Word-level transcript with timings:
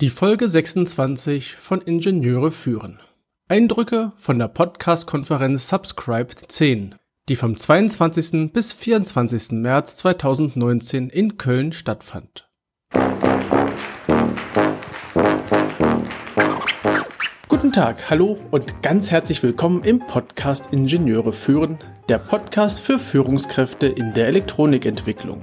Die 0.00 0.08
Folge 0.08 0.48
26 0.48 1.56
von 1.56 1.82
Ingenieure 1.82 2.50
führen. 2.50 3.00
Eindrücke 3.48 4.12
von 4.16 4.38
der 4.38 4.48
Podcast-Konferenz 4.48 5.68
Subscribed 5.68 6.50
10, 6.50 6.94
die 7.28 7.36
vom 7.36 7.54
22. 7.54 8.50
bis 8.50 8.72
24. 8.72 9.50
März 9.60 9.96
2019 9.96 11.10
in 11.10 11.36
Köln 11.36 11.72
stattfand. 11.72 12.48
Guten 17.48 17.70
Tag, 17.70 18.08
hallo 18.08 18.38
und 18.50 18.82
ganz 18.82 19.10
herzlich 19.10 19.42
willkommen 19.42 19.84
im 19.84 19.98
Podcast 19.98 20.72
Ingenieure 20.72 21.34
führen, 21.34 21.78
der 22.08 22.16
Podcast 22.16 22.80
für 22.80 22.98
Führungskräfte 22.98 23.88
in 23.88 24.14
der 24.14 24.28
Elektronikentwicklung. 24.28 25.42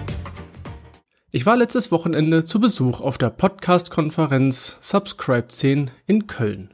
Ich 1.33 1.45
war 1.45 1.55
letztes 1.55 1.93
Wochenende 1.93 2.43
zu 2.43 2.59
Besuch 2.59 2.99
auf 2.99 3.17
der 3.17 3.29
Podcast-Konferenz 3.29 4.77
Subscribe 4.81 5.47
10 5.47 5.89
in 6.05 6.27
Köln. 6.27 6.73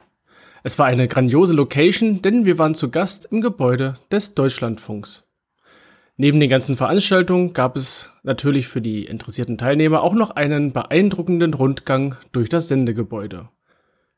Es 0.64 0.80
war 0.80 0.86
eine 0.86 1.06
grandiose 1.06 1.54
Location, 1.54 2.22
denn 2.22 2.44
wir 2.44 2.58
waren 2.58 2.74
zu 2.74 2.90
Gast 2.90 3.28
im 3.30 3.40
Gebäude 3.40 3.98
des 4.10 4.34
Deutschlandfunks. 4.34 5.22
Neben 6.16 6.40
den 6.40 6.50
ganzen 6.50 6.76
Veranstaltungen 6.76 7.52
gab 7.52 7.76
es 7.76 8.10
natürlich 8.24 8.66
für 8.66 8.80
die 8.80 9.04
interessierten 9.04 9.58
Teilnehmer 9.58 10.02
auch 10.02 10.14
noch 10.14 10.30
einen 10.30 10.72
beeindruckenden 10.72 11.54
Rundgang 11.54 12.16
durch 12.32 12.48
das 12.48 12.66
Sendegebäude. 12.66 13.50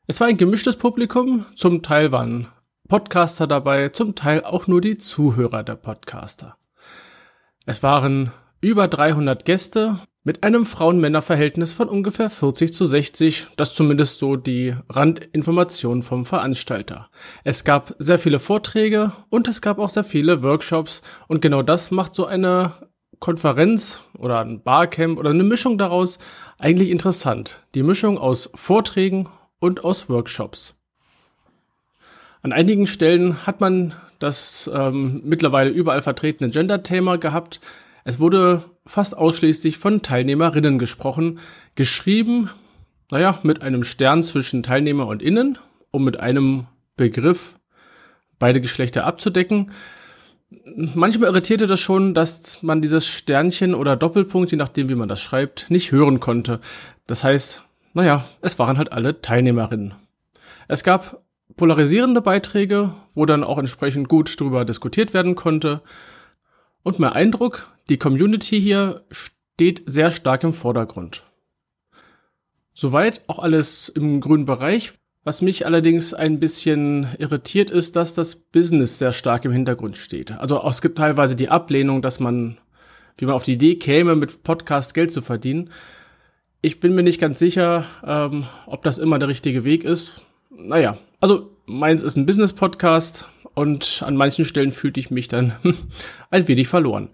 Es 0.07 0.19
war 0.21 0.27
ein 0.27 0.37
gemischtes 0.37 0.75
Publikum, 0.75 1.45
zum 1.53 1.83
Teil 1.83 2.11
waren 2.11 2.47
Podcaster 2.87 3.45
dabei, 3.45 3.89
zum 3.89 4.15
Teil 4.15 4.43
auch 4.43 4.65
nur 4.65 4.81
die 4.81 4.97
Zuhörer 4.97 5.61
der 5.61 5.75
Podcaster. 5.75 6.57
Es 7.67 7.83
waren 7.83 8.31
über 8.59 8.87
300 8.87 9.45
Gäste 9.45 9.99
mit 10.23 10.43
einem 10.43 10.65
Frauen-Männer-Verhältnis 10.65 11.73
von 11.73 11.89
ungefähr 11.89 12.29
40 12.29 12.73
zu 12.73 12.85
60, 12.85 13.47
das 13.57 13.73
zumindest 13.73 14.19
so 14.19 14.35
die 14.35 14.75
Randinformation 14.89 16.03
vom 16.03 16.25
Veranstalter. 16.25 17.09
Es 17.43 17.63
gab 17.63 17.95
sehr 17.97 18.19
viele 18.19 18.39
Vorträge 18.39 19.11
und 19.29 19.47
es 19.47 19.61
gab 19.61 19.79
auch 19.79 19.89
sehr 19.89 20.03
viele 20.03 20.43
Workshops 20.43 21.01
und 21.27 21.41
genau 21.41 21.63
das 21.63 21.89
macht 21.89 22.13
so 22.13 22.25
eine 22.25 22.73
Konferenz 23.19 24.01
oder 24.17 24.39
ein 24.39 24.61
Barcamp 24.61 25.17
oder 25.17 25.31
eine 25.31 25.43
Mischung 25.43 25.77
daraus 25.77 26.19
eigentlich 26.59 26.89
interessant. 26.89 27.65
Die 27.73 27.83
Mischung 27.83 28.17
aus 28.17 28.51
Vorträgen 28.53 29.27
und 29.59 29.83
aus 29.83 30.09
Workshops. 30.09 30.75
An 32.43 32.51
einigen 32.51 32.87
Stellen 32.87 33.45
hat 33.45 33.61
man 33.61 33.93
das 34.19 34.69
ähm, 34.73 35.21
mittlerweile 35.23 35.69
überall 35.69 36.01
vertretene 36.01 36.49
Gender-Thema 36.49 37.17
gehabt. 37.17 37.59
Es 38.03 38.19
wurde 38.19 38.63
fast 38.85 39.17
ausschließlich 39.17 39.77
von 39.77 40.01
Teilnehmerinnen 40.01 40.79
gesprochen, 40.79 41.39
geschrieben, 41.75 42.49
naja, 43.09 43.37
mit 43.43 43.61
einem 43.61 43.83
Stern 43.83 44.23
zwischen 44.23 44.63
Teilnehmer 44.63 45.07
und 45.07 45.21
Innen, 45.21 45.57
um 45.91 46.03
mit 46.03 46.19
einem 46.19 46.67
Begriff 46.95 47.55
beide 48.39 48.61
Geschlechter 48.61 49.05
abzudecken. 49.05 49.71
Manchmal 50.75 51.29
irritierte 51.29 51.67
das 51.67 51.79
schon, 51.79 52.13
dass 52.13 52.61
man 52.61 52.81
dieses 52.81 53.07
Sternchen 53.07 53.73
oder 53.73 53.95
Doppelpunkt, 53.95 54.51
je 54.51 54.57
nachdem 54.57 54.89
wie 54.89 54.95
man 54.95 55.07
das 55.07 55.21
schreibt, 55.21 55.69
nicht 55.69 55.91
hören 55.91 56.19
konnte. 56.19 56.59
Das 57.07 57.23
heißt, 57.23 57.63
naja, 57.93 58.25
es 58.41 58.59
waren 58.59 58.77
halt 58.77 58.91
alle 58.91 59.21
Teilnehmerinnen. 59.21 59.93
Es 60.67 60.83
gab 60.83 61.21
polarisierende 61.55 62.21
Beiträge, 62.21 62.93
wo 63.13 63.25
dann 63.25 63.43
auch 63.43 63.57
entsprechend 63.57 64.07
gut 64.07 64.39
drüber 64.39 64.65
diskutiert 64.65 65.13
werden 65.13 65.35
konnte. 65.35 65.81
Und 66.83 66.99
mein 66.99 67.13
Eindruck, 67.13 67.71
die 67.89 67.97
Community 67.97 68.59
hier 68.59 69.03
steht 69.11 69.83
sehr 69.85 70.11
stark 70.11 70.43
im 70.43 70.53
Vordergrund. 70.53 71.23
Soweit 72.73 73.21
auch 73.27 73.39
alles 73.39 73.89
im 73.89 74.21
grünen 74.21 74.45
Bereich. 74.45 74.93
Was 75.23 75.43
mich 75.43 75.67
allerdings 75.67 76.15
ein 76.15 76.39
bisschen 76.39 77.07
irritiert 77.19 77.69
ist, 77.69 77.95
dass 77.95 78.15
das 78.15 78.33
Business 78.35 78.97
sehr 78.97 79.11
stark 79.11 79.45
im 79.45 79.51
Hintergrund 79.51 79.95
steht. 79.95 80.31
Also 80.31 80.59
es 80.67 80.81
gibt 80.81 80.97
teilweise 80.97 81.35
die 81.35 81.49
Ablehnung, 81.49 82.01
dass 82.01 82.19
man, 82.19 82.57
wie 83.17 83.25
man 83.25 83.35
auf 83.35 83.43
die 83.43 83.53
Idee 83.53 83.75
käme, 83.75 84.15
mit 84.15 84.41
Podcast 84.41 84.95
Geld 84.95 85.11
zu 85.11 85.21
verdienen. 85.21 85.69
Ich 86.61 86.79
bin 86.79 86.95
mir 86.95 87.03
nicht 87.03 87.21
ganz 87.21 87.37
sicher, 87.37 87.85
ähm, 88.03 88.45
ob 88.65 88.81
das 88.81 88.97
immer 88.97 89.19
der 89.19 89.27
richtige 89.27 89.63
Weg 89.63 89.83
ist. 89.83 90.25
Naja, 90.49 90.97
also 91.19 91.51
meins 91.67 92.01
ist 92.01 92.17
ein 92.17 92.25
Business-Podcast 92.25 93.27
und 93.53 94.03
an 94.03 94.15
manchen 94.15 94.45
Stellen 94.45 94.71
fühlte 94.71 94.99
ich 94.99 95.11
mich 95.11 95.27
dann 95.27 95.53
ein 96.29 96.47
wenig 96.47 96.67
verloren. 96.67 97.09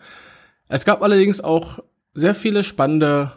Es 0.67 0.85
gab 0.85 1.01
allerdings 1.01 1.41
auch 1.41 1.79
sehr 2.13 2.33
viele 2.33 2.63
spannende 2.63 3.33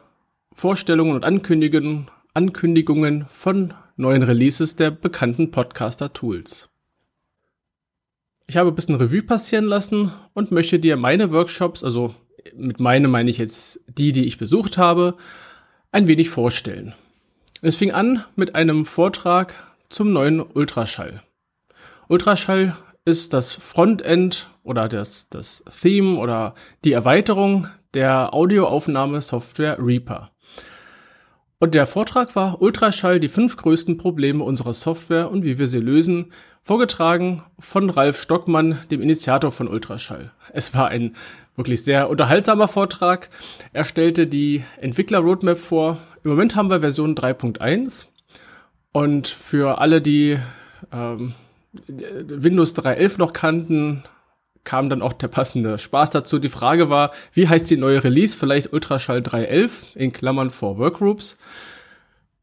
Vorstellungen 0.52 1.14
und 1.14 1.24
Ankündigungen, 1.24 2.10
Ankündigungen 2.34 3.26
von 3.30 3.74
neuen 3.96 4.22
Releases 4.22 4.76
der 4.76 4.90
bekannten 4.90 5.50
Podcaster-Tools. 5.50 6.68
Ich 8.46 8.56
habe 8.56 8.70
ein 8.70 8.74
bisschen 8.74 8.96
Revue 8.96 9.22
passieren 9.22 9.66
lassen 9.66 10.10
und 10.32 10.50
möchte 10.50 10.80
dir 10.80 10.96
meine 10.96 11.30
Workshops, 11.30 11.84
also 11.84 12.14
mit 12.56 12.80
meine 12.80 13.06
meine 13.06 13.30
ich 13.30 13.38
jetzt 13.38 13.80
die, 13.86 14.12
die 14.12 14.24
ich 14.24 14.38
besucht 14.38 14.76
habe, 14.78 15.16
ein 15.92 16.08
wenig 16.08 16.30
vorstellen. 16.30 16.94
Es 17.62 17.76
fing 17.76 17.92
an 17.92 18.24
mit 18.36 18.54
einem 18.54 18.84
Vortrag 18.84 19.54
zum 19.88 20.12
neuen 20.12 20.40
Ultraschall. 20.40 21.22
Ultraschall 22.08 22.74
ist 23.04 23.32
das 23.32 23.52
Frontend 23.52 24.50
oder 24.62 24.88
das, 24.88 25.28
das 25.28 25.64
Theme 25.80 26.18
oder 26.18 26.54
die 26.84 26.92
Erweiterung 26.92 27.66
der 27.94 28.34
Audioaufnahmesoftware 28.34 29.78
Reaper. 29.80 30.30
Und 31.58 31.74
der 31.74 31.86
Vortrag 31.86 32.34
war 32.36 32.62
Ultraschall, 32.62 33.20
die 33.20 33.28
fünf 33.28 33.56
größten 33.56 33.98
Probleme 33.98 34.42
unserer 34.42 34.72
Software 34.72 35.30
und 35.30 35.44
wie 35.44 35.58
wir 35.58 35.66
sie 35.66 35.78
lösen, 35.78 36.32
vorgetragen 36.62 37.42
von 37.58 37.90
Ralf 37.90 38.20
Stockmann, 38.20 38.78
dem 38.90 39.02
Initiator 39.02 39.50
von 39.50 39.68
Ultraschall. 39.68 40.32
Es 40.54 40.72
war 40.74 40.88
ein 40.88 41.16
wirklich 41.56 41.84
sehr 41.84 42.08
unterhaltsamer 42.08 42.68
Vortrag. 42.68 43.28
Er 43.74 43.84
stellte 43.84 44.26
die 44.26 44.64
Entwickler-Roadmap 44.80 45.58
vor. 45.58 45.98
Im 46.24 46.30
Moment 46.30 46.56
haben 46.56 46.70
wir 46.70 46.80
Version 46.80 47.14
3.1 47.14 48.08
und 48.92 49.28
für 49.28 49.78
alle, 49.78 50.00
die 50.00 50.38
ähm, 50.92 51.34
Windows 51.72 52.74
3.11 52.74 53.18
noch 53.18 53.32
kannten, 53.32 54.04
kam 54.64 54.90
dann 54.90 55.02
auch 55.02 55.12
der 55.12 55.28
passende 55.28 55.78
Spaß 55.78 56.10
dazu. 56.10 56.38
Die 56.38 56.48
Frage 56.48 56.90
war, 56.90 57.12
wie 57.32 57.48
heißt 57.48 57.70
die 57.70 57.76
neue 57.76 58.02
Release? 58.02 58.36
Vielleicht 58.36 58.72
Ultraschall 58.72 59.20
3.11 59.20 59.96
in 59.96 60.12
Klammern 60.12 60.50
for 60.50 60.78
Workgroups. 60.78 61.38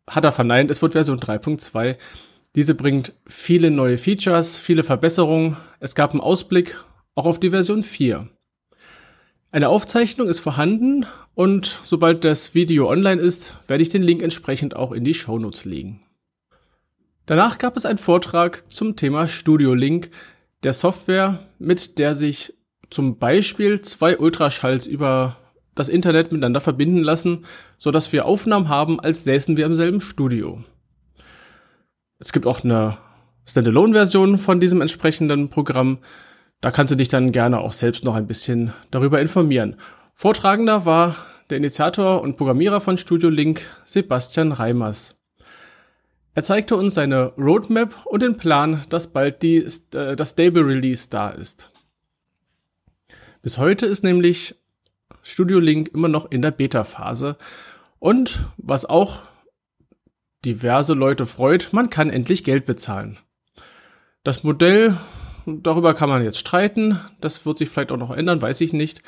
Hat 0.10 0.24
er 0.24 0.32
verneint, 0.32 0.72
es 0.72 0.82
wird 0.82 0.94
Version 0.94 1.20
3.2. 1.20 1.98
Diese 2.56 2.74
bringt 2.74 3.14
viele 3.28 3.70
neue 3.70 3.98
Features, 3.98 4.58
viele 4.58 4.84
Verbesserungen. 4.84 5.58
Es 5.80 5.94
gab 5.94 6.12
einen 6.12 6.22
Ausblick 6.22 6.84
auch 7.14 7.26
auf 7.26 7.40
die 7.40 7.50
Version 7.50 7.84
4. 7.84 8.30
Eine 9.52 9.70
Aufzeichnung 9.70 10.28
ist 10.28 10.40
vorhanden 10.40 11.06
und 11.34 11.80
sobald 11.84 12.26
das 12.26 12.54
Video 12.54 12.90
online 12.90 13.22
ist, 13.22 13.58
werde 13.68 13.82
ich 13.82 13.90
den 13.90 14.04
Link 14.04 14.22
entsprechend 14.22 14.76
auch 14.76 14.92
in 14.92 15.04
die 15.04 15.14
Shownotes 15.14 15.66
legen. 15.66 16.02
Danach 17.28 17.58
gab 17.58 17.76
es 17.76 17.86
einen 17.86 17.98
Vortrag 17.98 18.72
zum 18.72 18.96
Thema 18.96 19.28
Studio 19.28 19.74
Link, 19.74 20.12
der 20.64 20.72
Software, 20.72 21.40
mit 21.60 22.00
der 22.00 22.16
sich 22.16 22.54
zum 22.90 23.20
Beispiel 23.20 23.82
zwei 23.82 24.18
Ultraschalls 24.18 24.88
über 24.88 25.36
das 25.76 25.90
Internet 25.90 26.32
miteinander 26.32 26.62
verbinden 26.62 27.04
lassen, 27.04 27.44
so 27.78 27.92
dass 27.92 28.14
wir 28.14 28.26
Aufnahmen 28.26 28.70
haben, 28.70 29.02
als 29.02 29.26
säßen 29.26 29.58
wir 29.58 29.66
im 29.66 29.76
selben 29.76 30.00
Studio. 30.00 30.64
Es 32.18 32.32
gibt 32.32 32.46
auch 32.46 32.64
eine 32.64 32.98
Standalone-Version 33.46 34.38
von 34.38 34.62
diesem 34.62 34.80
entsprechenden 34.80 35.50
Programm. 35.50 36.00
Da 36.62 36.72
kannst 36.72 36.92
du 36.92 36.96
dich 36.96 37.10
dann 37.10 37.34
gerne 37.34 37.60
auch 37.60 37.74
selbst 37.74 38.06
noch 38.06 38.16
ein 38.16 38.26
bisschen 38.26 38.72
darüber 38.90 39.20
informieren. 39.20 39.76
Vortragender 40.14 40.86
war 40.86 41.18
der 41.50 41.58
Initiator 41.58 42.22
und 42.22 42.38
Programmierer 42.38 42.80
von 42.80 42.98
Studio 42.98 43.30
Link, 43.30 43.70
Sebastian 43.84 44.54
Reimers. 44.54 45.17
Er 46.38 46.44
zeigte 46.44 46.76
uns 46.76 46.94
seine 46.94 47.34
Roadmap 47.36 48.06
und 48.06 48.22
den 48.22 48.38
Plan, 48.38 48.84
dass 48.90 49.08
bald 49.08 49.42
die, 49.42 49.58
äh, 49.96 50.16
das 50.16 50.30
Stable 50.30 50.68
Release 50.68 51.10
da 51.10 51.30
ist. 51.30 51.72
Bis 53.42 53.58
heute 53.58 53.88
ist 53.88 54.04
nämlich 54.04 54.54
Studio 55.24 55.58
Link 55.58 55.90
immer 55.96 56.10
noch 56.10 56.30
in 56.30 56.44
der 56.44 56.52
Beta-Phase. 56.52 57.38
Und 57.98 58.46
was 58.58 58.86
auch 58.86 59.24
diverse 60.46 60.94
Leute 60.94 61.26
freut, 61.26 61.70
man 61.72 61.90
kann 61.90 62.12
endlich 62.12 62.44
Geld 62.44 62.68
bezahlen. 62.68 63.18
Das 64.24 64.44
Modell, 64.44 64.96
darüber 65.48 65.96
kann 65.96 66.08
man 66.08 66.24
jetzt 66.24 66.38
streiten. 66.38 67.00
Das 67.20 67.48
wird 67.48 67.58
sich 67.58 67.70
vielleicht 67.70 67.92
auch 67.92 67.98
noch 67.98 68.16
ändern, 68.16 68.44
weiß 68.44 68.62
ich 68.62 68.74
nicht. 68.74 69.02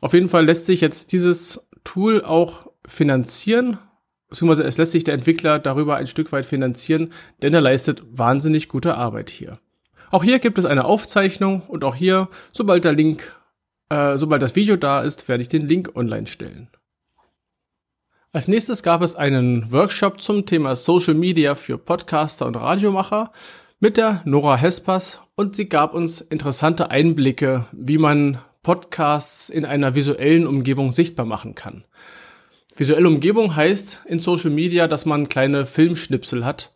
Auf 0.00 0.12
jeden 0.12 0.28
Fall 0.28 0.46
lässt 0.46 0.66
sich 0.66 0.80
jetzt 0.80 1.10
dieses 1.10 1.60
Tool 1.82 2.22
auch 2.22 2.70
finanzieren, 2.86 3.78
beziehungsweise 4.28 4.64
es 4.64 4.76
lässt 4.76 4.92
sich 4.92 5.04
der 5.04 5.14
Entwickler 5.14 5.58
darüber 5.58 5.96
ein 5.96 6.06
Stück 6.06 6.32
weit 6.32 6.46
finanzieren, 6.46 7.12
denn 7.42 7.54
er 7.54 7.60
leistet 7.60 8.02
wahnsinnig 8.10 8.68
gute 8.68 8.94
Arbeit 8.96 9.30
hier. 9.30 9.58
Auch 10.10 10.24
hier 10.24 10.38
gibt 10.38 10.58
es 10.58 10.64
eine 10.64 10.84
Aufzeichnung 10.84 11.62
und 11.62 11.84
auch 11.84 11.94
hier, 11.94 12.28
sobald 12.52 12.84
der 12.84 12.92
Link, 12.92 13.36
äh, 13.90 14.16
sobald 14.16 14.42
das 14.42 14.56
Video 14.56 14.76
da 14.76 15.02
ist, 15.02 15.28
werde 15.28 15.42
ich 15.42 15.48
den 15.48 15.66
Link 15.66 15.94
online 15.94 16.26
stellen. 16.26 16.68
Als 18.32 18.48
nächstes 18.48 18.82
gab 18.82 19.02
es 19.02 19.16
einen 19.16 19.72
Workshop 19.72 20.20
zum 20.20 20.44
Thema 20.44 20.76
Social 20.76 21.14
Media 21.14 21.54
für 21.54 21.78
Podcaster 21.78 22.46
und 22.46 22.56
Radiomacher 22.56 23.32
mit 23.80 23.96
der 23.96 24.22
Nora 24.24 24.56
Hespers 24.56 25.20
und 25.34 25.56
sie 25.56 25.68
gab 25.68 25.94
uns 25.94 26.20
interessante 26.20 26.90
Einblicke, 26.90 27.66
wie 27.72 27.96
man 27.96 28.38
Podcasts 28.62 29.48
in 29.48 29.64
einer 29.64 29.94
visuellen 29.94 30.46
Umgebung 30.46 30.92
sichtbar 30.92 31.24
machen 31.24 31.54
kann. 31.54 31.84
Visuelle 32.78 33.08
Umgebung 33.08 33.56
heißt 33.56 34.06
in 34.06 34.20
Social 34.20 34.50
Media, 34.50 34.86
dass 34.86 35.04
man 35.04 35.28
kleine 35.28 35.66
Filmschnipsel 35.66 36.44
hat, 36.44 36.72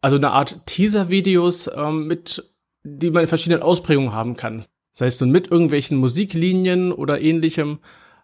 also 0.00 0.16
eine 0.16 0.30
Art 0.30 0.66
Teaser-Videos, 0.66 1.70
ähm, 1.74 2.06
mit, 2.06 2.50
die 2.82 3.10
man 3.10 3.22
in 3.22 3.28
verschiedenen 3.28 3.62
Ausprägungen 3.62 4.14
haben 4.14 4.38
kann. 4.38 4.64
Sei 4.92 5.04
es 5.04 5.20
nun 5.20 5.30
mit 5.30 5.50
irgendwelchen 5.50 5.98
Musiklinien 5.98 6.92
oder 6.92 7.20
ähnlichem. 7.20 7.80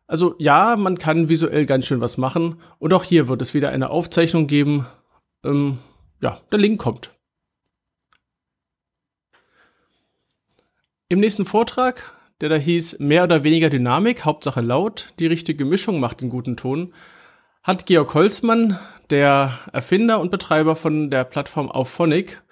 Also 0.07 0.35
ja, 0.39 0.77
man 0.77 0.97
kann 0.97 1.29
visuell 1.29 1.67
ganz 1.67 1.87
schön 1.87 2.01
was 2.01 2.17
machen. 2.17 2.59
Und 2.79 2.95
auch 2.95 3.05
hier 3.05 3.29
wird 3.29 3.43
es 3.43 3.53
wieder 3.53 3.69
eine 3.69 3.91
Aufzeichnung 3.91 4.47
geben. 4.47 4.87
Ähm, 5.45 5.77
ja, 6.23 6.41
der 6.51 6.59
Link 6.59 6.81
kommt. 6.81 7.11
Im 11.11 11.21
nächsten 11.21 11.45
Vortrag 11.45 12.20
der 12.41 12.49
da 12.49 12.57
hieß 12.57 12.99
mehr 12.99 13.25
oder 13.25 13.45
weniger 13.45 13.69
Dynamik, 13.69 14.25
Hauptsache 14.25 14.61
laut, 14.61 15.13
die 15.19 15.27
richtige 15.27 15.65
Mischung 15.65 16.01
macht 16.01 16.21
den 16.21 16.31
guten 16.31 16.57
Ton, 16.57 16.93
hat 17.63 17.87
Georg 17.87 18.15
Holzmann, 18.15 18.79
der 19.11 19.53
Erfinder 19.73 20.21
und 20.21 20.31
Betreiber 20.31 20.75
von 20.75 21.11
der 21.11 21.25
Plattform 21.25 21.71
Auphonic, 21.71 22.43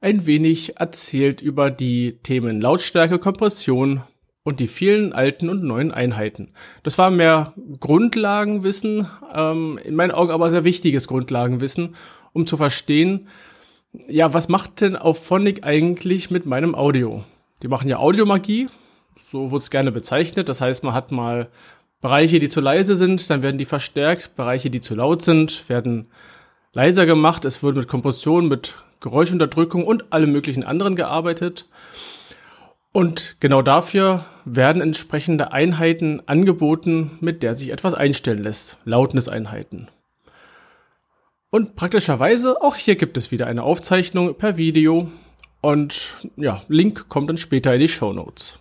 ein 0.00 0.26
wenig 0.26 0.76
erzählt 0.78 1.40
über 1.40 1.70
die 1.70 2.18
Themen 2.22 2.60
Lautstärke, 2.60 3.18
Kompression 3.18 4.02
und 4.42 4.60
die 4.60 4.66
vielen 4.66 5.12
alten 5.12 5.48
und 5.48 5.62
neuen 5.62 5.92
Einheiten. 5.92 6.52
Das 6.82 6.98
war 6.98 7.10
mehr 7.10 7.54
Grundlagenwissen, 7.80 9.08
ähm, 9.34 9.78
in 9.82 9.94
meinen 9.94 10.10
Augen 10.10 10.30
aber 10.30 10.50
sehr 10.50 10.64
wichtiges 10.64 11.08
Grundlagenwissen, 11.08 11.94
um 12.32 12.46
zu 12.46 12.56
verstehen, 12.56 13.28
ja, 14.08 14.34
was 14.34 14.48
macht 14.48 14.80
denn 14.80 14.96
Auphonic 14.96 15.64
eigentlich 15.64 16.30
mit 16.30 16.46
meinem 16.46 16.74
Audio? 16.74 17.24
Die 17.62 17.68
machen 17.68 17.88
ja 17.88 17.98
Audiomagie, 17.98 18.66
so 19.16 19.50
wird 19.50 19.62
es 19.62 19.70
gerne 19.70 19.92
bezeichnet. 19.92 20.48
Das 20.48 20.60
heißt, 20.60 20.84
man 20.84 20.94
hat 20.94 21.12
mal 21.12 21.48
Bereiche, 22.00 22.38
die 22.38 22.48
zu 22.48 22.60
leise 22.60 22.96
sind, 22.96 23.30
dann 23.30 23.42
werden 23.42 23.58
die 23.58 23.64
verstärkt. 23.64 24.36
Bereiche, 24.36 24.70
die 24.70 24.80
zu 24.80 24.94
laut 24.94 25.22
sind, 25.22 25.68
werden 25.68 26.08
leiser 26.72 27.06
gemacht. 27.06 27.44
Es 27.44 27.62
wird 27.62 27.76
mit 27.76 27.88
Kompression, 27.88 28.48
mit 28.48 28.76
Geräuschunterdrückung 29.00 29.86
und 29.86 30.12
allem 30.12 30.32
möglichen 30.32 30.64
anderen 30.64 30.96
gearbeitet. 30.96 31.66
Und 32.92 33.36
genau 33.40 33.62
dafür 33.62 34.24
werden 34.44 34.82
entsprechende 34.82 35.52
Einheiten 35.52 36.22
angeboten, 36.26 37.18
mit 37.20 37.42
der 37.42 37.54
sich 37.54 37.70
etwas 37.70 37.94
einstellen 37.94 38.42
lässt. 38.42 38.78
Lautniseinheiten. 38.84 39.88
Und 41.50 41.76
praktischerweise, 41.76 42.60
auch 42.62 42.76
hier 42.76 42.96
gibt 42.96 43.16
es 43.16 43.30
wieder 43.30 43.46
eine 43.46 43.62
Aufzeichnung 43.62 44.34
per 44.34 44.56
Video. 44.56 45.08
Und 45.60 46.14
ja, 46.36 46.62
Link 46.68 47.08
kommt 47.08 47.28
dann 47.28 47.36
später 47.36 47.72
in 47.72 47.80
die 47.80 47.88
Show 47.88 48.12
Notes. 48.12 48.58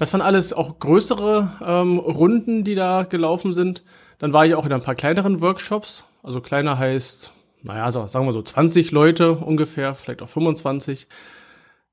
Das 0.00 0.14
waren 0.14 0.22
alles 0.22 0.54
auch 0.54 0.78
größere 0.78 1.50
ähm, 1.62 1.98
Runden, 1.98 2.64
die 2.64 2.74
da 2.74 3.02
gelaufen 3.02 3.52
sind. 3.52 3.84
Dann 4.18 4.32
war 4.32 4.46
ich 4.46 4.54
auch 4.54 4.64
in 4.64 4.72
ein 4.72 4.80
paar 4.80 4.94
kleineren 4.94 5.42
Workshops. 5.42 6.06
Also 6.22 6.40
kleiner 6.40 6.78
heißt, 6.78 7.34
naja, 7.62 7.92
so, 7.92 8.06
sagen 8.06 8.24
wir 8.24 8.32
so 8.32 8.40
20 8.40 8.92
Leute 8.92 9.32
ungefähr, 9.32 9.94
vielleicht 9.94 10.22
auch 10.22 10.28
25. 10.30 11.06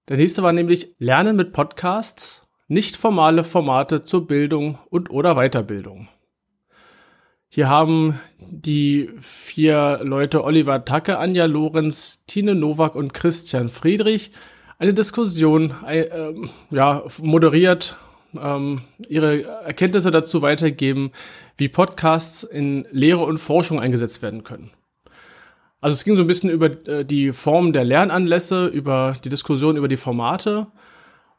Der 0.08 0.16
nächste 0.16 0.42
war 0.42 0.54
nämlich 0.54 0.96
Lernen 1.00 1.36
mit 1.36 1.52
Podcasts, 1.52 2.48
nicht 2.70 2.96
formale 2.96 3.44
Formate 3.44 4.04
zur 4.04 4.26
Bildung 4.26 4.78
und 4.90 5.10
oder 5.10 5.36
Weiterbildung. 5.36 6.08
Hier 7.50 7.68
haben 7.68 8.22
die 8.40 9.10
vier 9.20 10.00
Leute 10.02 10.46
Oliver 10.46 10.86
Tacke, 10.86 11.18
Anja 11.18 11.44
Lorenz, 11.44 12.24
Tine 12.26 12.56
Nowak 12.56 12.96
und 12.96 13.14
Christian 13.14 13.68
Friedrich 13.68 14.32
eine 14.80 14.94
Diskussion 14.94 15.74
äh, 15.88 16.34
ja, 16.72 17.04
moderiert, 17.22 17.96
ähm, 18.40 18.82
ihre 19.10 19.44
Erkenntnisse 19.44 20.12
dazu 20.12 20.42
weitergeben, 20.42 21.12
wie 21.58 21.70
Podcasts 21.70 22.44
in 22.44 22.88
Lehre 22.92 23.24
und 23.24 23.38
Forschung 23.38 23.80
eingesetzt 23.80 24.22
werden 24.22 24.44
können. 24.44 24.72
Also 25.80 25.94
es 25.94 26.04
ging 26.04 26.16
so 26.16 26.24
ein 26.24 26.28
bisschen 26.28 26.50
über 26.50 26.68
äh, 26.88 27.06
die 27.06 27.32
Form 27.32 27.74
der 27.74 27.84
Lernanlässe, 27.84 28.68
über 28.68 29.16
die 29.24 29.30
Diskussion 29.30 29.78
über 29.78 29.88
die 29.88 29.98
Formate 29.98 30.68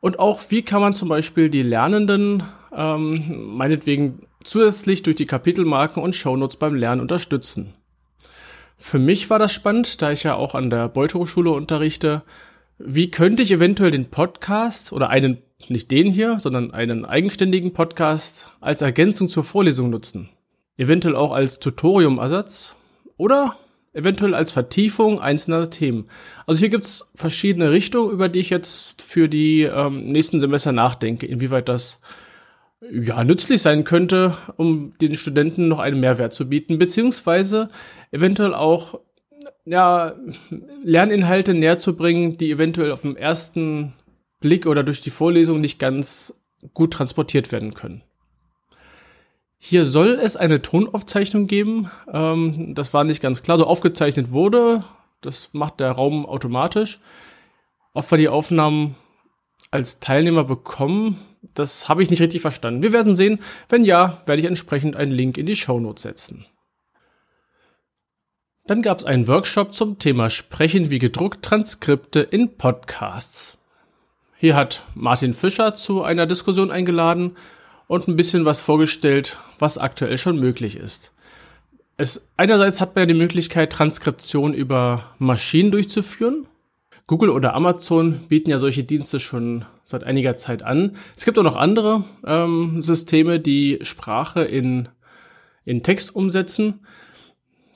und 0.00 0.18
auch, 0.18 0.40
wie 0.48 0.62
kann 0.62 0.80
man 0.80 0.94
zum 0.94 1.08
Beispiel 1.08 1.50
die 1.50 1.62
Lernenden 1.62 2.44
ähm, 2.72 3.56
meinetwegen 3.56 4.26
zusätzlich 4.44 5.02
durch 5.02 5.16
die 5.16 5.26
Kapitelmarken 5.26 6.02
und 6.02 6.14
Shownotes 6.14 6.56
beim 6.56 6.74
Lernen 6.74 7.00
unterstützen. 7.00 7.74
Für 8.76 9.00
mich 9.00 9.28
war 9.28 9.40
das 9.40 9.52
spannend, 9.52 10.00
da 10.00 10.12
ich 10.12 10.22
ja 10.22 10.34
auch 10.34 10.54
an 10.54 10.70
der 10.70 10.88
Beuth 10.88 11.14
Hochschule 11.14 11.50
unterrichte, 11.50 12.22
wie 12.78 13.10
könnte 13.10 13.42
ich 13.42 13.50
eventuell 13.50 13.90
den 13.90 14.06
Podcast 14.06 14.92
oder 14.92 15.10
einen, 15.10 15.38
nicht 15.68 15.90
den 15.90 16.10
hier, 16.10 16.38
sondern 16.38 16.70
einen 16.70 17.04
eigenständigen 17.04 17.72
Podcast 17.72 18.46
als 18.60 18.82
Ergänzung 18.82 19.28
zur 19.28 19.42
Vorlesung 19.42 19.90
nutzen? 19.90 20.28
Eventuell 20.76 21.16
auch 21.16 21.32
als 21.32 21.58
Tutoriumersatz 21.58 22.76
oder 23.16 23.56
eventuell 23.92 24.32
als 24.32 24.52
Vertiefung 24.52 25.20
einzelner 25.20 25.70
Themen. 25.70 26.08
Also 26.46 26.60
hier 26.60 26.68
gibt's 26.68 27.10
verschiedene 27.16 27.72
Richtungen, 27.72 28.12
über 28.12 28.28
die 28.28 28.38
ich 28.38 28.50
jetzt 28.50 29.02
für 29.02 29.28
die 29.28 29.62
ähm, 29.62 30.12
nächsten 30.12 30.38
Semester 30.38 30.70
nachdenke, 30.70 31.26
inwieweit 31.26 31.68
das 31.68 31.98
ja 32.92 33.24
nützlich 33.24 33.60
sein 33.60 33.82
könnte, 33.82 34.34
um 34.56 34.92
den 35.00 35.16
Studenten 35.16 35.66
noch 35.66 35.80
einen 35.80 35.98
Mehrwert 35.98 36.32
zu 36.32 36.48
bieten, 36.48 36.78
beziehungsweise 36.78 37.70
eventuell 38.12 38.54
auch 38.54 39.00
ja, 39.64 40.14
Lerninhalte 40.82 41.54
näher 41.54 41.78
zu 41.78 41.96
bringen, 41.96 42.36
die 42.36 42.50
eventuell 42.50 42.92
auf 42.92 43.02
den 43.02 43.16
ersten 43.16 43.94
Blick 44.40 44.66
oder 44.66 44.82
durch 44.82 45.00
die 45.00 45.10
Vorlesung 45.10 45.60
nicht 45.60 45.78
ganz 45.78 46.34
gut 46.74 46.92
transportiert 46.92 47.52
werden 47.52 47.74
können. 47.74 48.02
Hier 49.58 49.84
soll 49.84 50.18
es 50.22 50.36
eine 50.36 50.62
Tonaufzeichnung 50.62 51.46
geben. 51.48 51.90
Ähm, 52.12 52.74
das 52.74 52.94
war 52.94 53.04
nicht 53.04 53.20
ganz 53.20 53.42
klar. 53.42 53.58
So 53.58 53.66
aufgezeichnet 53.66 54.30
wurde, 54.30 54.84
das 55.20 55.50
macht 55.52 55.80
der 55.80 55.90
Raum 55.90 56.26
automatisch. 56.26 57.00
Ob 57.92 58.08
wir 58.10 58.18
die 58.18 58.28
Aufnahmen 58.28 58.94
als 59.72 59.98
Teilnehmer 59.98 60.44
bekommen, 60.44 61.18
das 61.54 61.88
habe 61.88 62.02
ich 62.02 62.10
nicht 62.10 62.22
richtig 62.22 62.40
verstanden. 62.40 62.82
Wir 62.82 62.92
werden 62.92 63.16
sehen. 63.16 63.40
Wenn 63.68 63.84
ja, 63.84 64.22
werde 64.26 64.40
ich 64.40 64.46
entsprechend 64.46 64.94
einen 64.94 65.12
Link 65.12 65.36
in 65.36 65.46
die 65.46 65.56
Show 65.56 65.80
Notes 65.80 66.02
setzen. 66.02 66.46
Dann 68.68 68.82
gab 68.82 68.98
es 68.98 69.06
einen 69.06 69.26
Workshop 69.28 69.72
zum 69.72 69.98
Thema 69.98 70.28
Sprechen 70.28 70.90
wie 70.90 70.98
gedruckt 70.98 71.42
Transkripte 71.42 72.20
in 72.20 72.58
Podcasts. 72.58 73.56
Hier 74.36 74.54
hat 74.54 74.82
Martin 74.94 75.32
Fischer 75.32 75.74
zu 75.74 76.02
einer 76.02 76.26
Diskussion 76.26 76.70
eingeladen 76.70 77.38
und 77.86 78.08
ein 78.08 78.16
bisschen 78.16 78.44
was 78.44 78.60
vorgestellt, 78.60 79.38
was 79.58 79.78
aktuell 79.78 80.18
schon 80.18 80.38
möglich 80.38 80.76
ist. 80.76 81.14
Es, 81.96 82.28
einerseits 82.36 82.82
hat 82.82 82.94
man 82.94 83.04
ja 83.04 83.06
die 83.06 83.14
Möglichkeit, 83.18 83.72
Transkription 83.72 84.52
über 84.52 85.02
Maschinen 85.16 85.70
durchzuführen. 85.70 86.46
Google 87.06 87.30
oder 87.30 87.54
Amazon 87.54 88.20
bieten 88.28 88.50
ja 88.50 88.58
solche 88.58 88.84
Dienste 88.84 89.18
schon 89.18 89.64
seit 89.84 90.04
einiger 90.04 90.36
Zeit 90.36 90.62
an. 90.62 90.98
Es 91.16 91.24
gibt 91.24 91.38
auch 91.38 91.42
noch 91.42 91.56
andere 91.56 92.04
ähm, 92.22 92.82
Systeme, 92.82 93.40
die 93.40 93.78
Sprache 93.80 94.42
in, 94.42 94.90
in 95.64 95.82
Text 95.82 96.14
umsetzen. 96.14 96.80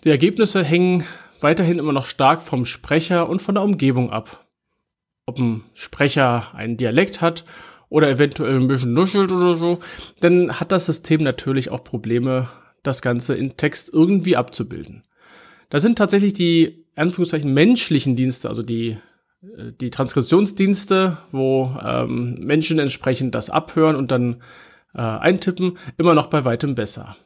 Die 0.05 0.11
Ergebnisse 0.11 0.65
hängen 0.65 1.05
weiterhin 1.41 1.79
immer 1.79 1.93
noch 1.93 2.07
stark 2.07 2.43
vom 2.43 2.65
Sprecher 2.65 3.29
und 3.29 3.41
von 3.41 3.55
der 3.55 3.65
Umgebung 3.65 4.11
ab. 4.11 4.47
Ob 5.27 5.39
ein 5.39 5.63
Sprecher 5.75 6.55
einen 6.55 6.77
Dialekt 6.77 7.21
hat 7.21 7.45
oder 7.89 8.09
eventuell 8.11 8.57
ein 8.57 8.67
bisschen 8.67 8.95
nuschelt 8.95 9.31
oder 9.31 9.55
so, 9.55 9.79
dann 10.21 10.59
hat 10.59 10.73
das 10.73 10.87
System 10.87 11.23
natürlich 11.23 11.71
auch 11.71 11.85
Probleme, 11.85 12.49
das 12.83 13.01
Ganze 13.01 13.35
in 13.35 13.57
Text 13.57 13.91
irgendwie 13.93 14.37
abzubilden. 14.37 15.05
Da 15.71 15.79
sind 15.79 15.99
tatsächlich 15.99 16.33
die 16.33 16.85
Anführungszeichen 16.97 17.53
menschlichen 17.55 18.17
Dienste, 18.17 18.49
also 18.49 18.63
die, 18.63 18.99
äh, 19.57 19.73
die 19.81 19.91
Transkriptionsdienste, 19.91 21.19
wo 21.31 21.77
ähm, 21.85 22.35
Menschen 22.41 22.81
entsprechend 22.81 23.37
das 23.37 23.51
abhören 23.51 23.95
und 23.95 24.11
dann 24.11 24.43
äh, 24.95 25.01
eintippen, 25.01 25.79
immer 25.97 26.15
noch 26.15 26.27
bei 26.27 26.45
weitem 26.45 26.75
besser. 26.75 27.17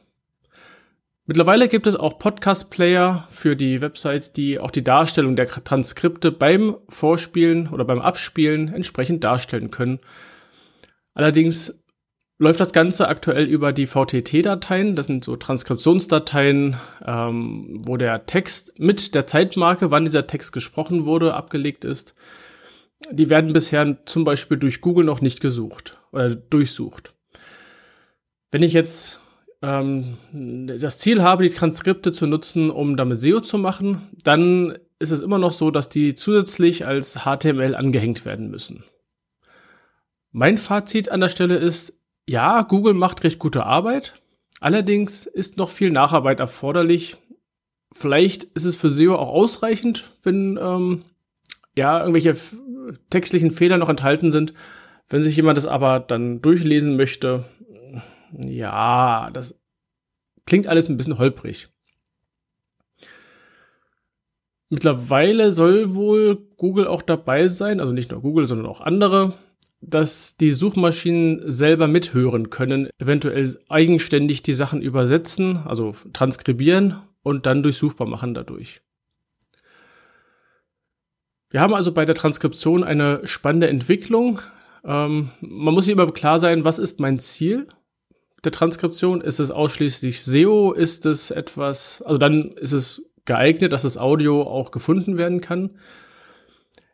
Mittlerweile 1.29 1.67
gibt 1.67 1.87
es 1.87 1.97
auch 1.97 2.19
Podcast-Player 2.19 3.27
für 3.29 3.57
die 3.57 3.81
Website, 3.81 4.37
die 4.37 4.59
auch 4.59 4.71
die 4.71 4.83
Darstellung 4.83 5.35
der 5.35 5.49
Transkripte 5.49 6.31
beim 6.31 6.77
Vorspielen 6.87 7.67
oder 7.67 7.83
beim 7.83 7.99
Abspielen 7.99 8.73
entsprechend 8.73 9.25
darstellen 9.25 9.69
können. 9.69 9.99
Allerdings 11.13 11.83
läuft 12.39 12.61
das 12.61 12.71
Ganze 12.71 13.09
aktuell 13.09 13.43
über 13.43 13.73
die 13.73 13.87
VTT-Dateien. 13.87 14.95
Das 14.95 15.07
sind 15.07 15.25
so 15.25 15.35
Transkriptionsdateien, 15.35 16.77
ähm, 17.05 17.81
wo 17.85 17.97
der 17.97 18.25
Text 18.25 18.79
mit 18.79 19.13
der 19.13 19.27
Zeitmarke, 19.27 19.91
wann 19.91 20.05
dieser 20.05 20.27
Text 20.27 20.53
gesprochen 20.53 21.03
wurde, 21.03 21.33
abgelegt 21.33 21.83
ist. 21.83 22.15
Die 23.11 23.29
werden 23.29 23.51
bisher 23.51 23.97
zum 24.05 24.23
Beispiel 24.23 24.55
durch 24.55 24.79
Google 24.79 25.03
noch 25.03 25.19
nicht 25.19 25.41
gesucht 25.41 25.99
oder 26.13 26.33
durchsucht. 26.35 27.13
Wenn 28.49 28.63
ich 28.63 28.71
jetzt 28.71 29.19
ähm, 29.67 30.17
das 30.79 30.97
Ziel 30.97 31.21
habe, 31.21 31.43
die 31.43 31.53
Transkripte 31.53 32.11
zu 32.13 32.25
nutzen, 32.25 32.69
um 32.69 32.95
damit 32.95 33.19
SEO 33.19 33.41
zu 33.41 33.57
machen, 33.57 34.01
dann 34.23 34.77
ist 34.99 35.11
es 35.11 35.21
immer 35.21 35.37
noch 35.37 35.51
so, 35.51 35.71
dass 35.71 35.89
die 35.89 36.15
zusätzlich 36.15 36.85
als 36.85 37.19
HTML 37.25 37.75
angehängt 37.75 38.25
werden 38.25 38.49
müssen. 38.49 38.85
Mein 40.31 40.57
Fazit 40.57 41.09
an 41.09 41.19
der 41.19 41.29
Stelle 41.29 41.57
ist, 41.57 41.93
ja, 42.27 42.61
Google 42.61 42.93
macht 42.93 43.23
recht 43.23 43.39
gute 43.39 43.65
Arbeit. 43.65 44.13
Allerdings 44.59 45.25
ist 45.25 45.57
noch 45.57 45.69
viel 45.69 45.91
Nacharbeit 45.91 46.39
erforderlich. 46.39 47.17
Vielleicht 47.91 48.45
ist 48.45 48.65
es 48.65 48.75
für 48.75 48.89
SEO 48.89 49.15
auch 49.15 49.29
ausreichend, 49.29 50.11
wenn 50.23 50.57
ähm, 50.61 51.03
ja 51.75 51.99
irgendwelche 51.99 52.35
textlichen 53.09 53.51
Fehler 53.51 53.77
noch 53.77 53.89
enthalten 53.89 54.31
sind. 54.31 54.53
Wenn 55.09 55.23
sich 55.23 55.35
jemand 55.35 55.57
das 55.57 55.65
aber 55.65 55.99
dann 55.99 56.41
durchlesen 56.41 56.97
möchte, 56.97 57.45
ja, 58.31 59.29
das 59.31 59.59
klingt 60.45 60.67
alles 60.67 60.89
ein 60.89 60.97
bisschen 60.97 61.17
holprig. 61.17 61.69
Mittlerweile 64.69 65.53
soll 65.53 65.95
wohl 65.95 66.47
Google 66.57 66.87
auch 66.87 67.01
dabei 67.01 67.47
sein, 67.47 67.79
also 67.79 67.93
nicht 67.93 68.11
nur 68.11 68.21
Google, 68.21 68.47
sondern 68.47 68.67
auch 68.67 68.81
andere, 68.81 69.37
dass 69.79 70.35
die 70.35 70.51
Suchmaschinen 70.51 71.49
selber 71.49 71.87
mithören 71.87 72.49
können, 72.49 72.89
eventuell 72.97 73.57
eigenständig 73.69 74.43
die 74.43 74.53
Sachen 74.53 74.81
übersetzen, 74.81 75.57
also 75.65 75.95
transkribieren 76.11 76.97
und 77.23 77.45
dann 77.45 77.63
durchsuchbar 77.63 78.07
machen 78.07 78.33
dadurch. 78.33 78.81
Wir 81.49 81.61
haben 81.61 81.73
also 81.73 81.93
bei 81.93 82.03
der 82.03 82.15
Transkription 82.15 82.83
eine 82.83 83.25
spannende 83.25 83.69
Entwicklung. 83.69 84.41
Ähm, 84.83 85.29
man 85.39 85.73
muss 85.73 85.85
sich 85.85 85.93
immer 85.93 86.11
klar 86.11 86.39
sein, 86.39 86.65
was 86.65 86.77
ist 86.77 86.99
mein 86.99 87.19
Ziel? 87.19 87.67
Der 88.43 88.51
Transkription? 88.51 89.21
Ist 89.21 89.39
es 89.39 89.51
ausschließlich 89.51 90.23
SEO? 90.23 90.73
Ist 90.73 91.05
es 91.05 91.31
etwas, 91.31 92.01
also 92.01 92.17
dann 92.17 92.51
ist 92.51 92.73
es 92.73 93.03
geeignet, 93.25 93.73
dass 93.73 93.83
das 93.83 93.97
Audio 93.97 94.43
auch 94.43 94.71
gefunden 94.71 95.17
werden 95.17 95.41
kann? 95.41 95.71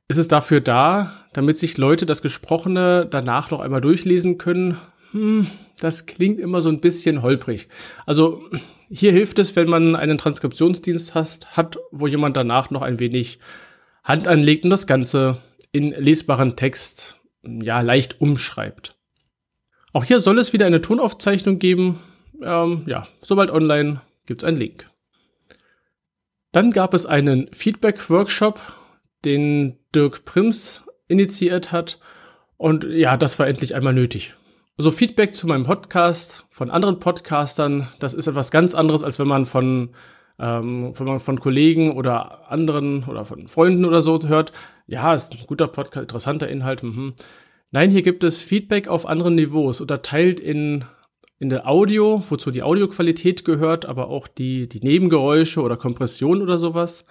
Ist 0.08 0.18
es 0.18 0.28
dafür 0.28 0.62
da, 0.62 1.14
damit 1.34 1.58
sich 1.58 1.78
Leute 1.78 2.06
das 2.06 2.22
Gesprochene 2.22 3.08
danach 3.10 3.52
noch 3.52 3.62
einmal 3.62 3.82
durchlesen 3.82 4.38
können? 4.38 4.78
Hm, 5.12 5.48
das 5.80 6.06
klingt 6.06 6.40
immer 6.40 6.62
so 6.62 6.70
ein 6.70 6.82
bisschen 6.82 7.22
holprig. 7.22 7.70
Also 8.06 8.42
hier 8.90 9.12
hilft 9.12 9.40
es, 9.40 9.56
wenn 9.56 9.70
man 9.70 9.96
einen 9.96 10.18
Transkriptionsdienst 10.18 11.16
hat, 11.16 11.58
hat, 11.58 11.78
wo 11.92 12.08
jemand 12.08 12.38
danach 12.38 12.70
noch 12.70 12.82
ein 12.82 13.00
wenig 13.00 13.40
Hand 14.04 14.28
anlegt 14.28 14.66
und 14.66 14.70
das 14.70 14.88
Ganze 14.88 15.38
in 15.72 15.92
lesbaren 15.92 16.56
Text 16.56 17.20
ja 17.44 17.82
leicht 17.82 18.22
umschreibt. 18.22 18.93
Auch 19.94 20.04
hier 20.04 20.22
soll 20.22 20.40
es 20.40 20.54
wieder 20.54 20.66
eine 20.66 20.82
Tonaufzeichnung 20.82 21.60
geben. 21.60 22.00
Ähm, 22.42 22.84
ja, 22.88 23.08
sobald 23.22 23.52
online 23.52 24.02
gibt 24.26 24.42
es 24.42 24.48
einen 24.48 24.58
Link. 24.58 24.90
Dann 26.52 26.72
gab 26.72 26.96
es 26.96 27.06
einen 27.06 27.54
Feedback-Workshop, 27.54 28.60
den 29.24 29.78
Dirk 29.94 30.26
Prims 30.26 30.82
initiiert 31.08 31.72
hat. 31.72 32.00
Und 32.58 32.86
ja, 32.86 33.18
das 33.18 33.38
war 33.38 33.48
endlich 33.48 33.76
einmal 33.76 33.94
nötig. 33.94 34.34
Also 34.78 34.90
Feedback 34.90 35.36
zu 35.36 35.46
meinem 35.46 35.66
Podcast 35.66 36.46
von 36.50 36.72
anderen 36.72 37.00
Podcastern, 37.00 37.88
das 38.00 38.16
ist 38.16 38.26
etwas 38.26 38.50
ganz 38.50 38.74
anderes, 38.74 39.04
als 39.04 39.20
wenn 39.20 39.28
man 39.28 39.46
von, 39.46 39.92
ähm, 40.40 40.96
von, 40.96 41.20
von 41.20 41.40
Kollegen 41.40 41.96
oder 41.96 42.50
anderen 42.52 43.04
oder 43.04 43.26
von 43.26 43.48
Freunden 43.48 43.86
oder 43.86 44.02
so 44.02 44.20
hört. 44.28 44.54
Ja, 44.88 45.14
ist 45.14 45.34
ein 45.34 45.46
guter 45.46 45.68
Podcast, 45.68 46.02
interessanter 46.04 46.48
Inhalt. 46.48 46.82
Mhm. 46.82 47.14
Nein, 47.74 47.90
hier 47.90 48.04
gibt 48.04 48.24
es 48.24 48.44
Feedback 48.44 48.88
auf 48.88 49.08
anderen 49.08 49.34
Niveaus, 49.34 49.82
unterteilt 49.82 50.40
in, 50.40 50.86
in 51.40 51.50
der 51.50 51.68
Audio, 51.68 52.24
wozu 52.30 52.52
die 52.52 52.62
Audioqualität 52.62 53.46
gehört, 53.46 53.88
aber 53.88 54.10
auch 54.10 54.28
die, 54.28 54.70
die 54.70 54.82
Nebengeräusche 54.82 55.60
oder 55.60 55.76
Kompression 55.76 56.44
oder 56.44 56.60
sowas. 56.60 57.04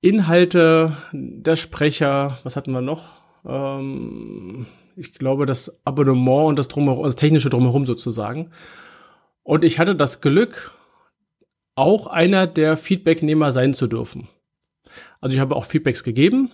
Inhalte 0.00 0.96
der 1.12 1.54
Sprecher, 1.54 2.36
was 2.42 2.56
hatten 2.56 2.72
wir 2.72 2.80
noch? 2.80 3.10
Ähm, 3.46 4.66
ich 4.96 5.12
glaube, 5.12 5.46
das 5.46 5.80
Abonnement 5.84 6.48
und 6.48 6.58
das 6.58 6.66
Drumherum, 6.66 7.04
das 7.04 7.14
technische 7.14 7.48
Drumherum 7.48 7.86
sozusagen. 7.86 8.50
Und 9.44 9.64
ich 9.64 9.78
hatte 9.78 9.94
das 9.94 10.20
Glück, 10.20 10.72
auch 11.76 12.08
einer 12.08 12.48
der 12.48 12.76
Feedbacknehmer 12.76 13.52
sein 13.52 13.72
zu 13.72 13.86
dürfen. 13.86 14.26
Also 15.20 15.32
ich 15.32 15.40
habe 15.40 15.54
auch 15.54 15.64
Feedbacks 15.64 16.02
gegeben 16.02 16.50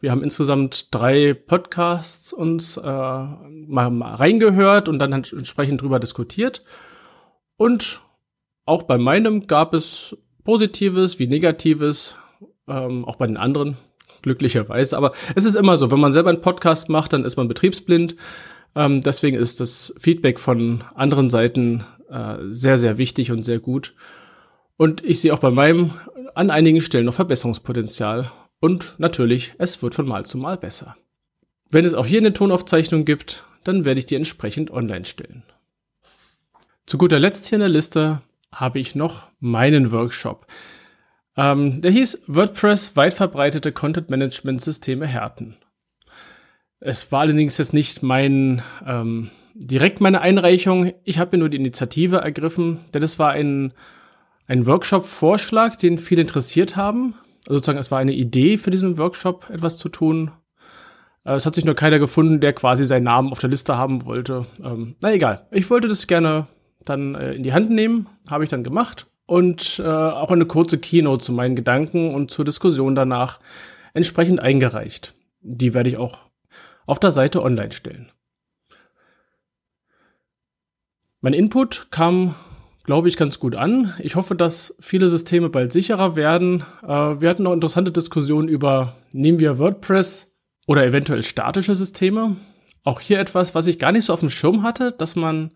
wir 0.00 0.10
haben 0.10 0.22
insgesamt 0.22 0.94
drei 0.94 1.34
Podcasts 1.34 2.32
uns 2.32 2.76
äh, 2.76 2.82
mal, 2.82 3.90
mal 3.90 4.14
reingehört 4.14 4.88
und 4.88 4.98
dann 4.98 5.12
entsprechend 5.12 5.82
drüber 5.82 5.98
diskutiert. 5.98 6.62
Und 7.56 8.00
auch 8.64 8.84
bei 8.84 8.98
meinem 8.98 9.46
gab 9.46 9.74
es 9.74 10.16
Positives 10.44 11.18
wie 11.18 11.26
Negatives, 11.26 12.16
ähm, 12.68 13.04
auch 13.04 13.16
bei 13.16 13.26
den 13.26 13.36
anderen, 13.36 13.76
glücklicherweise. 14.22 14.96
Aber 14.96 15.12
es 15.34 15.44
ist 15.44 15.56
immer 15.56 15.76
so, 15.78 15.90
wenn 15.90 16.00
man 16.00 16.12
selber 16.12 16.30
einen 16.30 16.42
Podcast 16.42 16.88
macht, 16.88 17.12
dann 17.12 17.24
ist 17.24 17.36
man 17.36 17.48
betriebsblind. 17.48 18.16
Ähm, 18.74 19.00
deswegen 19.00 19.36
ist 19.36 19.60
das 19.60 19.94
Feedback 19.98 20.38
von 20.38 20.84
anderen 20.94 21.30
Seiten 21.30 21.84
äh, 22.08 22.36
sehr, 22.50 22.78
sehr 22.78 22.98
wichtig 22.98 23.32
und 23.32 23.42
sehr 23.42 23.58
gut. 23.58 23.94
Und 24.76 25.04
ich 25.04 25.20
sehe 25.20 25.34
auch 25.34 25.40
bei 25.40 25.50
meinem 25.50 25.90
an 26.34 26.50
einigen 26.50 26.80
Stellen 26.82 27.06
noch 27.06 27.14
Verbesserungspotenzial. 27.14 28.30
Und 28.60 28.94
natürlich, 28.98 29.54
es 29.58 29.82
wird 29.82 29.94
von 29.94 30.06
Mal 30.06 30.24
zu 30.26 30.38
Mal 30.38 30.56
besser. 30.56 30.96
Wenn 31.70 31.84
es 31.84 31.94
auch 31.94 32.06
hier 32.06 32.18
eine 32.18 32.32
Tonaufzeichnung 32.32 33.04
gibt, 33.04 33.44
dann 33.64 33.84
werde 33.84 34.00
ich 34.00 34.06
die 34.06 34.16
entsprechend 34.16 34.70
online 34.70 35.04
stellen. 35.04 35.42
Zu 36.86 36.98
guter 36.98 37.18
Letzt 37.18 37.46
hier 37.46 37.56
in 37.56 37.60
der 37.60 37.68
Liste 37.68 38.22
habe 38.52 38.78
ich 38.78 38.94
noch 38.94 39.28
meinen 39.40 39.92
Workshop. 39.92 40.46
Ähm, 41.36 41.82
der 41.82 41.90
hieß 41.90 42.22
WordPress 42.26 42.96
weit 42.96 43.14
verbreitete 43.14 43.72
Content 43.72 44.10
Management 44.10 44.62
Systeme 44.62 45.06
härten. 45.06 45.56
Es 46.80 47.12
war 47.12 47.20
allerdings 47.20 47.58
jetzt 47.58 47.74
nicht 47.74 48.02
mein 48.02 48.62
ähm, 48.86 49.30
direkt 49.54 50.00
meine 50.00 50.20
Einreichung. 50.20 50.94
Ich 51.04 51.18
habe 51.18 51.36
mir 51.36 51.40
nur 51.40 51.48
die 51.48 51.58
Initiative 51.58 52.16
ergriffen, 52.18 52.78
denn 52.94 53.02
es 53.02 53.18
war 53.18 53.32
ein, 53.32 53.74
ein 54.46 54.66
Workshop-Vorschlag, 54.66 55.76
den 55.76 55.98
viele 55.98 56.22
interessiert 56.22 56.76
haben 56.76 57.14
also 57.48 57.60
sozusagen, 57.60 57.78
es 57.78 57.90
war 57.90 57.98
eine 57.98 58.12
Idee 58.12 58.58
für 58.58 58.70
diesen 58.70 58.98
Workshop, 58.98 59.48
etwas 59.48 59.78
zu 59.78 59.88
tun. 59.88 60.32
Äh, 61.24 61.32
es 61.32 61.46
hat 61.46 61.54
sich 61.54 61.64
nur 61.64 61.74
keiner 61.74 61.98
gefunden, 61.98 62.40
der 62.40 62.52
quasi 62.52 62.84
seinen 62.84 63.04
Namen 63.04 63.30
auf 63.30 63.38
der 63.38 63.48
Liste 63.48 63.78
haben 63.78 64.04
wollte. 64.04 64.44
Ähm, 64.62 64.96
na 65.00 65.14
egal. 65.14 65.46
Ich 65.50 65.70
wollte 65.70 65.88
das 65.88 66.06
gerne 66.06 66.46
dann 66.84 67.14
äh, 67.14 67.32
in 67.32 67.42
die 67.42 67.54
Hand 67.54 67.70
nehmen, 67.70 68.06
habe 68.30 68.44
ich 68.44 68.50
dann 68.50 68.64
gemacht 68.64 69.06
und 69.24 69.80
äh, 69.82 69.82
auch 69.82 70.30
eine 70.30 70.44
kurze 70.44 70.76
Keynote 70.76 71.24
zu 71.24 71.32
meinen 71.32 71.56
Gedanken 71.56 72.14
und 72.14 72.30
zur 72.30 72.44
Diskussion 72.44 72.94
danach 72.94 73.40
entsprechend 73.94 74.40
eingereicht. 74.40 75.14
Die 75.40 75.72
werde 75.72 75.88
ich 75.88 75.96
auch 75.96 76.28
auf 76.84 77.00
der 77.00 77.12
Seite 77.12 77.42
online 77.42 77.72
stellen. 77.72 78.12
Mein 81.22 81.32
Input 81.32 81.88
kam 81.90 82.34
glaube 82.88 83.10
ich, 83.10 83.18
ganz 83.18 83.38
gut 83.38 83.54
an. 83.54 83.92
Ich 83.98 84.16
hoffe, 84.16 84.34
dass 84.34 84.74
viele 84.80 85.08
Systeme 85.08 85.50
bald 85.50 85.74
sicherer 85.74 86.16
werden. 86.16 86.64
Äh, 86.82 86.88
wir 86.88 87.28
hatten 87.28 87.42
noch 87.42 87.52
interessante 87.52 87.92
Diskussionen 87.92 88.48
über, 88.48 88.94
nehmen 89.12 89.40
wir 89.40 89.58
WordPress 89.58 90.32
oder 90.66 90.86
eventuell 90.86 91.22
statische 91.22 91.74
Systeme. 91.74 92.36
Auch 92.84 93.00
hier 93.00 93.18
etwas, 93.18 93.54
was 93.54 93.66
ich 93.66 93.78
gar 93.78 93.92
nicht 93.92 94.06
so 94.06 94.14
auf 94.14 94.20
dem 94.20 94.30
Schirm 94.30 94.62
hatte, 94.62 94.92
dass 94.92 95.16
man 95.16 95.50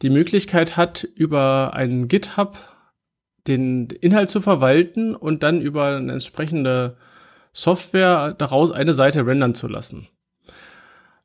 die 0.00 0.08
Möglichkeit 0.08 0.74
hat, 0.74 1.04
über 1.04 1.74
einen 1.74 2.08
GitHub 2.08 2.56
den 3.46 3.88
Inhalt 4.00 4.30
zu 4.30 4.40
verwalten 4.40 5.14
und 5.14 5.42
dann 5.42 5.60
über 5.60 5.88
eine 5.88 6.12
entsprechende 6.12 6.96
Software 7.52 8.32
daraus 8.38 8.72
eine 8.72 8.94
Seite 8.94 9.26
rendern 9.26 9.54
zu 9.54 9.68
lassen. 9.68 10.08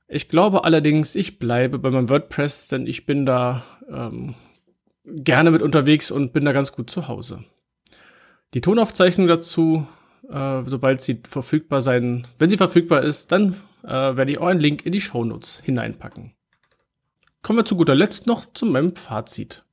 Ich 0.10 0.28
glaube 0.28 0.66
allerdings, 0.66 1.16
ich 1.16 1.40
bleibe 1.40 1.80
bei 1.80 1.92
meinem 1.92 2.10
WordPress, 2.10 2.68
denn 2.68 2.86
ich 2.86 3.06
bin 3.06 3.26
da 3.26 3.64
ähm, 3.90 4.36
gerne 5.16 5.52
mit 5.52 5.62
unterwegs 5.62 6.12
und 6.12 6.34
bin 6.34 6.46
da 6.46 6.52
ganz 6.52 6.72
gut 6.72 6.90
zu 6.90 7.08
Hause. 7.08 7.44
Die 8.54 8.62
Tonaufzeichnung 8.62 9.28
dazu, 9.28 9.88
äh, 10.30 10.64
sobald 10.66 11.02
sie 11.02 11.22
verfügbar 11.28 11.82
sein, 11.82 12.28
wenn 12.40 12.50
sie 12.50 12.58
verfügbar 12.58 13.04
ist, 13.04 13.32
dann 13.32 13.56
äh, 13.84 13.90
werde 13.90 14.32
ich 14.32 14.38
auch 14.40 14.48
einen 14.48 14.60
Link 14.60 14.86
in 14.86 14.92
die 14.92 15.02
Shownotes 15.02 15.62
hineinpacken. 15.64 16.34
Kommen 17.42 17.60
wir 17.60 17.66
zu 17.66 17.76
guter 17.76 17.96
Letzt 17.96 18.28
noch 18.28 18.46
zu 18.52 18.66
meinem 18.66 18.96
Fazit. 18.96 19.64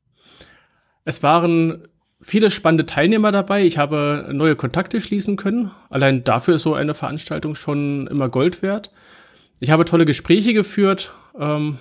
Es 1.05 1.23
waren 1.23 1.89
viele 2.21 2.51
spannende 2.51 2.87
Teilnehmer 2.87 3.33
dabei. 3.33 3.65
Ich 3.65 3.79
habe 3.79 4.29
neue 4.33 4.57
Kontakte 4.57 5.01
schließen 5.01 5.37
können. 5.37 5.71
Allein 5.89 6.25
dafür 6.25 6.57
ist 6.57 6.63
so 6.63 6.75
eine 6.75 6.95
Veranstaltung 6.95 7.55
schon 7.55 8.07
immer 8.07 8.29
Gold 8.29 8.63
wert. 8.63 8.93
Ich 9.61 9.71
habe 9.71 9.85
tolle 9.85 10.05
Gespräche 10.05 10.53
geführt. 10.53 11.13
Ähm, 11.39 11.79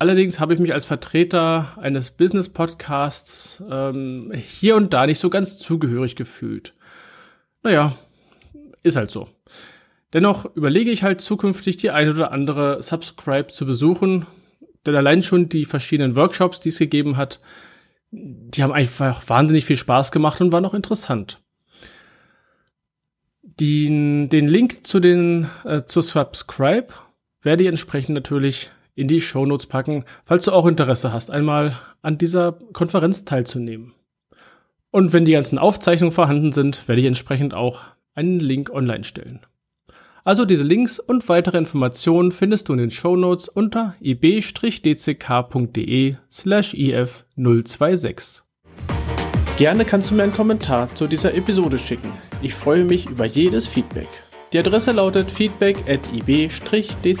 allerdings 0.00 0.40
habe 0.40 0.54
ich 0.54 0.60
mich 0.60 0.72
als 0.74 0.86
Vertreter 0.86 1.76
eines 1.80 2.10
Business-Podcasts 2.10 3.62
ähm, 3.70 4.32
hier 4.34 4.74
und 4.76 4.92
da 4.92 5.06
nicht 5.06 5.20
so 5.20 5.30
ganz 5.30 5.58
zugehörig 5.58 6.16
gefühlt. 6.16 6.74
Naja, 7.62 7.94
ist 8.82 8.96
halt 8.96 9.10
so. 9.10 9.28
Dennoch 10.14 10.56
überlege 10.56 10.90
ich 10.90 11.02
halt 11.02 11.20
zukünftig 11.20 11.76
die 11.76 11.90
ein 11.90 12.08
oder 12.08 12.32
andere 12.32 12.82
Subscribe 12.82 13.48
zu 13.48 13.66
besuchen, 13.66 14.26
denn 14.86 14.96
allein 14.96 15.22
schon 15.22 15.50
die 15.50 15.66
verschiedenen 15.66 16.16
Workshops, 16.16 16.60
die 16.60 16.70
es 16.70 16.78
gegeben 16.78 17.18
hat, 17.18 17.40
die 18.10 18.62
haben 18.62 18.72
einfach 18.72 19.28
wahnsinnig 19.28 19.66
viel 19.66 19.76
Spaß 19.76 20.12
gemacht 20.12 20.40
und 20.40 20.50
waren 20.50 20.64
auch 20.64 20.74
interessant. 20.74 21.42
Den, 23.42 24.30
den 24.30 24.48
Link 24.48 24.86
zu 24.86 24.98
den 24.98 25.46
äh, 25.64 25.82
zu 25.84 26.00
Subscribe 26.00 26.88
werde 27.42 27.64
ich 27.64 27.68
entsprechend 27.68 28.14
natürlich 28.14 28.70
in 29.00 29.08
die 29.08 29.20
Show 29.20 29.46
Notes 29.46 29.66
packen, 29.66 30.04
falls 30.24 30.44
du 30.44 30.52
auch 30.52 30.66
Interesse 30.66 31.12
hast, 31.12 31.30
einmal 31.30 31.74
an 32.02 32.18
dieser 32.18 32.52
Konferenz 32.72 33.24
teilzunehmen. 33.24 33.94
Und 34.90 35.12
wenn 35.12 35.24
die 35.24 35.32
ganzen 35.32 35.58
Aufzeichnungen 35.58 36.12
vorhanden 36.12 36.52
sind, 36.52 36.86
werde 36.86 37.00
ich 37.00 37.06
entsprechend 37.06 37.54
auch 37.54 37.80
einen 38.14 38.40
Link 38.40 38.70
online 38.70 39.04
stellen. 39.04 39.40
Also 40.22 40.44
diese 40.44 40.64
Links 40.64 40.98
und 41.00 41.28
weitere 41.28 41.56
Informationen 41.56 42.30
findest 42.32 42.68
du 42.68 42.74
in 42.74 42.78
den 42.78 42.90
Show 42.90 43.16
Notes 43.16 43.48
unter 43.48 43.94
ib-dck.de 44.00 44.56
slash 46.30 46.74
if026. 46.74 48.42
Gerne 49.56 49.84
kannst 49.84 50.10
du 50.10 50.14
mir 50.14 50.24
einen 50.24 50.34
Kommentar 50.34 50.94
zu 50.94 51.06
dieser 51.06 51.34
Episode 51.34 51.78
schicken. 51.78 52.12
Ich 52.42 52.54
freue 52.54 52.84
mich 52.84 53.06
über 53.06 53.24
jedes 53.24 53.66
Feedback. 53.66 54.08
Die 54.52 54.58
Adresse 54.58 54.92
lautet 54.92 55.30
feedback 55.30 55.78
at 55.88 56.12
ib-dck.de. 56.12 57.20